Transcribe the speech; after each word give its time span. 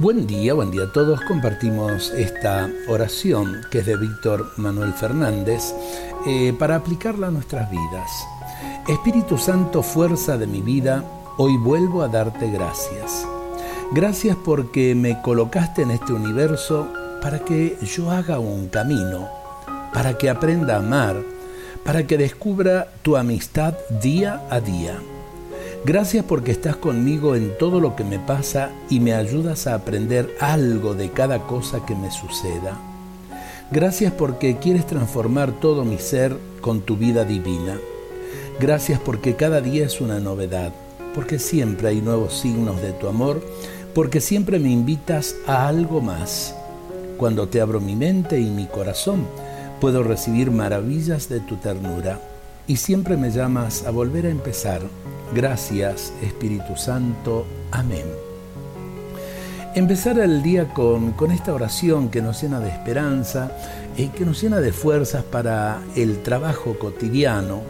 Buen 0.00 0.26
día, 0.26 0.54
buen 0.54 0.70
día 0.70 0.84
a 0.84 0.92
todos. 0.92 1.20
Compartimos 1.20 2.10
esta 2.12 2.70
oración 2.88 3.60
que 3.70 3.80
es 3.80 3.86
de 3.86 3.98
Víctor 3.98 4.50
Manuel 4.56 4.94
Fernández 4.94 5.74
eh, 6.26 6.54
para 6.58 6.76
aplicarla 6.76 7.26
a 7.26 7.30
nuestras 7.30 7.70
vidas. 7.70 8.10
Espíritu 8.88 9.36
Santo, 9.36 9.82
fuerza 9.82 10.38
de 10.38 10.46
mi 10.46 10.62
vida, 10.62 11.04
hoy 11.36 11.58
vuelvo 11.58 12.00
a 12.00 12.08
darte 12.08 12.50
gracias. 12.50 13.26
Gracias 13.92 14.38
porque 14.42 14.94
me 14.94 15.20
colocaste 15.20 15.82
en 15.82 15.90
este 15.90 16.14
universo 16.14 16.88
para 17.20 17.40
que 17.40 17.76
yo 17.82 18.10
haga 18.10 18.38
un 18.38 18.68
camino, 18.68 19.28
para 19.92 20.16
que 20.16 20.30
aprenda 20.30 20.76
a 20.76 20.78
amar, 20.78 21.16
para 21.84 22.06
que 22.06 22.16
descubra 22.16 22.88
tu 23.02 23.18
amistad 23.18 23.74
día 24.00 24.40
a 24.48 24.60
día. 24.60 24.98
Gracias 25.82 26.26
porque 26.26 26.50
estás 26.50 26.76
conmigo 26.76 27.34
en 27.34 27.56
todo 27.56 27.80
lo 27.80 27.96
que 27.96 28.04
me 28.04 28.18
pasa 28.18 28.70
y 28.90 29.00
me 29.00 29.14
ayudas 29.14 29.66
a 29.66 29.74
aprender 29.74 30.28
algo 30.38 30.94
de 30.94 31.10
cada 31.10 31.46
cosa 31.46 31.86
que 31.86 31.94
me 31.94 32.10
suceda. 32.10 32.78
Gracias 33.70 34.12
porque 34.12 34.58
quieres 34.58 34.86
transformar 34.86 35.58
todo 35.58 35.86
mi 35.86 35.96
ser 35.96 36.36
con 36.60 36.82
tu 36.82 36.98
vida 36.98 37.24
divina. 37.24 37.78
Gracias 38.60 39.00
porque 39.00 39.36
cada 39.36 39.62
día 39.62 39.86
es 39.86 40.02
una 40.02 40.20
novedad, 40.20 40.70
porque 41.14 41.38
siempre 41.38 41.88
hay 41.88 42.02
nuevos 42.02 42.38
signos 42.38 42.82
de 42.82 42.92
tu 42.92 43.08
amor, 43.08 43.42
porque 43.94 44.20
siempre 44.20 44.58
me 44.58 44.70
invitas 44.70 45.34
a 45.46 45.66
algo 45.66 46.02
más. 46.02 46.54
Cuando 47.16 47.48
te 47.48 47.58
abro 47.58 47.80
mi 47.80 47.96
mente 47.96 48.38
y 48.38 48.50
mi 48.50 48.66
corazón, 48.66 49.24
puedo 49.80 50.02
recibir 50.02 50.50
maravillas 50.50 51.30
de 51.30 51.40
tu 51.40 51.56
ternura 51.56 52.20
y 52.70 52.76
siempre 52.76 53.16
me 53.16 53.32
llamas 53.32 53.84
a 53.84 53.90
volver 53.90 54.26
a 54.26 54.30
empezar 54.30 54.80
Gracias 55.34 56.12
Espíritu 56.22 56.76
Santo. 56.76 57.44
Amén. 57.72 58.06
Empezar 59.74 60.20
el 60.20 60.40
día 60.40 60.72
con, 60.72 61.12
esta 61.32 61.52
oración 61.52 62.10
que 62.10 62.22
nos 62.22 62.40
llena 62.40 62.60
de 62.60 62.68
esperanza, 62.68 63.50
y 63.96 64.06
que 64.10 64.24
nos 64.24 64.40
llena 64.40 64.60
de 64.60 64.72
fuerzas 64.72 65.24
para 65.24 65.82
el 65.96 66.22
trabajo 66.22 66.78
cotidiano, 66.78 67.62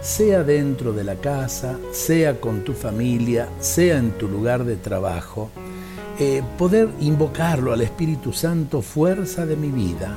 sea 0.00 0.44
dentro 0.44 0.92
de 0.92 1.02
la 1.02 1.16
casa, 1.16 1.76
sea 1.90 2.40
con 2.40 2.62
tu 2.62 2.74
familia, 2.74 3.48
sea 3.58 3.98
en 3.98 4.12
tu 4.12 4.28
lugar 4.28 4.62
de 4.62 4.76
trabajo. 4.76 5.50
Eh, 6.20 6.44
poder 6.56 6.90
invocarlo 7.00 7.72
al 7.72 7.80
Espíritu 7.80 8.32
Santo, 8.32 8.82
fuerza 8.82 9.46
de 9.46 9.56
mi 9.56 9.72
vida, 9.72 10.16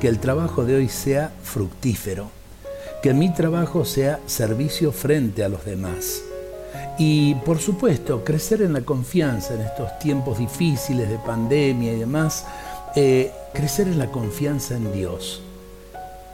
que 0.00 0.08
el 0.08 0.20
trabajo 0.20 0.64
de 0.64 0.76
hoy 0.76 0.88
sea 0.88 1.34
fructífero, 1.42 2.30
que 3.04 3.12
mi 3.12 3.28
trabajo 3.28 3.84
sea 3.84 4.18
servicio 4.24 4.90
frente 4.90 5.44
a 5.44 5.50
los 5.50 5.66
demás 5.66 6.22
y 6.96 7.34
por 7.34 7.58
supuesto, 7.58 8.24
crecer 8.24 8.62
en 8.62 8.72
la 8.72 8.80
confianza 8.80 9.52
en 9.52 9.60
estos 9.60 9.98
tiempos 9.98 10.38
difíciles 10.38 11.10
de 11.10 11.18
pandemia 11.18 11.92
y 11.92 11.98
demás, 11.98 12.46
eh, 12.96 13.30
crecer 13.52 13.88
en 13.88 13.98
la 13.98 14.10
confianza 14.10 14.76
en 14.76 14.90
Dios. 14.94 15.42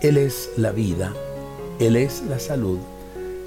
Él 0.01 0.17
es 0.17 0.51
la 0.57 0.71
vida, 0.71 1.13
Él 1.81 1.97
es 1.97 2.23
la 2.29 2.39
salud. 2.39 2.79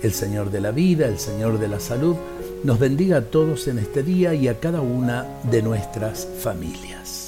El 0.02 0.12
Señor 0.12 0.52
de 0.52 0.60
la 0.60 0.72
vida, 0.72 1.08
el 1.08 1.18
Señor 1.18 1.60
de 1.60 1.70
la 1.70 1.80
salud, 1.80 2.18
nos 2.66 2.78
bendiga 2.78 3.20
a 3.20 3.22
todos 3.22 3.70
en 3.70 3.80
este 3.80 4.04
día 4.04 4.34
y 4.34 4.50
a 4.50 4.60
cada 4.60 4.82
una 4.82 5.26
de 5.50 5.62
nuestras 5.62 6.28
familias. 6.42 7.23